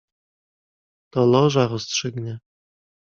"To 1.11 1.25
Loża 1.25 1.67
rozstrzygnie." 1.67 2.39